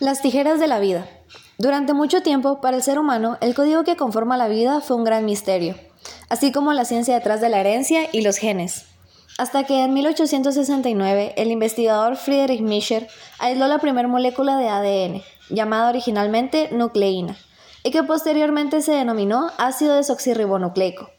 [0.00, 1.06] Las tijeras de la vida.
[1.56, 5.04] Durante mucho tiempo, para el ser humano, el código que conforma la vida fue un
[5.04, 5.76] gran misterio,
[6.28, 8.86] así como la ciencia detrás de la herencia y los genes.
[9.38, 13.06] Hasta que en 1869 el investigador Friedrich Mischer
[13.38, 17.36] aisló la primera molécula de ADN, llamada originalmente nucleína,
[17.84, 21.10] y que posteriormente se denominó ácido desoxirribonucleico.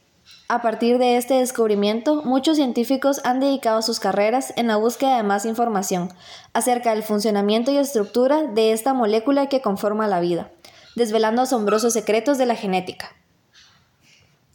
[0.48, 5.24] A partir de este descubrimiento, muchos científicos han dedicado sus carreras en la búsqueda de
[5.24, 6.14] más información
[6.54, 10.52] acerca del funcionamiento y estructura de esta molécula que conforma la vida,
[10.96, 13.16] desvelando asombrosos secretos de la genética.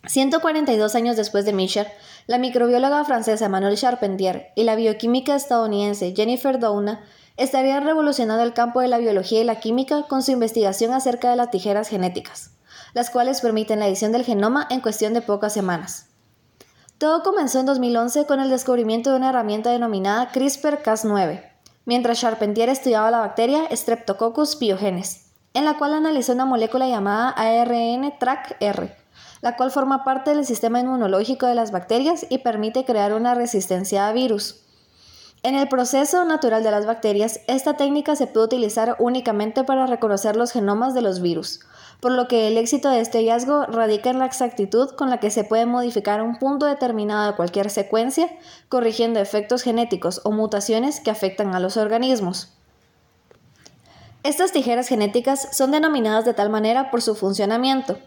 [0.07, 1.89] 142 años después de Mischer,
[2.29, 7.05] la microbióloga francesa Manuelle Charpentier y la bioquímica estadounidense Jennifer Doudna
[7.37, 11.37] estarían revolucionando el campo de la biología y la química con su investigación acerca de
[11.37, 12.53] las tijeras genéticas
[12.95, 16.07] las cuales permiten la edición del genoma en cuestión de pocas semanas.
[16.99, 21.51] Todo comenzó en 2011 con el descubrimiento de una herramienta denominada CRISPR-Cas9,
[21.87, 28.97] mientras Charpentier estudiaba la bacteria Streptococcus pyogenes, en la cual analizó una molécula llamada ARN-TRAC-R,
[29.41, 34.07] la cual forma parte del sistema inmunológico de las bacterias y permite crear una resistencia
[34.07, 34.67] a virus.
[35.43, 40.37] En el proceso natural de las bacterias, esta técnica se puede utilizar únicamente para reconocer
[40.37, 41.61] los genomas de los virus,
[42.01, 45.31] por lo que el éxito de este hallazgo radica en la exactitud con la que
[45.31, 48.29] se puede modificar un punto determinado de cualquier secuencia,
[48.69, 52.53] corrigiendo efectos genéticos o mutaciones que afectan a los organismos.
[54.23, 57.99] Estas tijeras genéticas son denominadas de tal manera por su funcionamiento.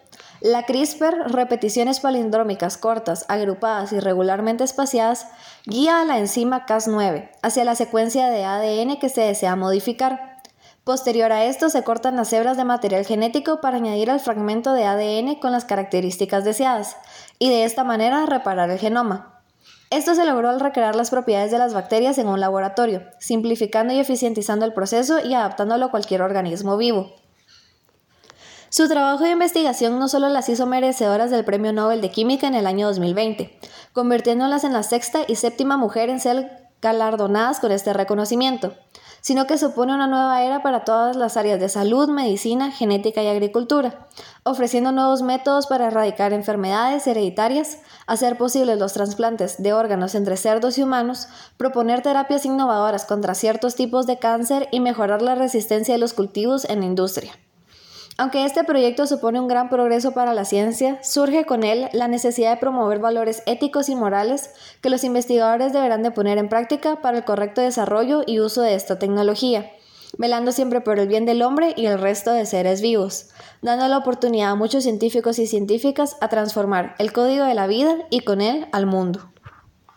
[0.44, 5.26] La CRISPR, repeticiones palindrómicas cortas, agrupadas y regularmente espaciadas,
[5.64, 10.42] guía a la enzima Cas9 hacia la secuencia de ADN que se desea modificar.
[10.84, 14.84] Posterior a esto se cortan las hebras de material genético para añadir al fragmento de
[14.84, 16.98] ADN con las características deseadas
[17.38, 19.40] y de esta manera reparar el genoma.
[19.88, 23.98] Esto se logró al recrear las propiedades de las bacterias en un laboratorio, simplificando y
[23.98, 27.23] eficientizando el proceso y adaptándolo a cualquier organismo vivo.
[28.76, 32.56] Su trabajo de investigación no solo las hizo merecedoras del Premio Nobel de Química en
[32.56, 33.56] el año 2020,
[33.92, 38.74] convirtiéndolas en la sexta y séptima mujer en ser galardonadas con este reconocimiento,
[39.20, 43.28] sino que supone una nueva era para todas las áreas de salud, medicina, genética y
[43.28, 44.08] agricultura,
[44.42, 47.78] ofreciendo nuevos métodos para erradicar enfermedades hereditarias,
[48.08, 51.28] hacer posibles los trasplantes de órganos entre cerdos y humanos,
[51.58, 56.64] proponer terapias innovadoras contra ciertos tipos de cáncer y mejorar la resistencia de los cultivos
[56.64, 57.38] en la industria.
[58.16, 62.52] Aunque este proyecto supone un gran progreso para la ciencia, surge con él la necesidad
[62.52, 67.18] de promover valores éticos y morales que los investigadores deberán de poner en práctica para
[67.18, 69.68] el correcto desarrollo y uso de esta tecnología,
[70.16, 73.30] velando siempre por el bien del hombre y el resto de seres vivos,
[73.62, 77.96] dando la oportunidad a muchos científicos y científicas a transformar el código de la vida
[78.10, 79.33] y con él al mundo.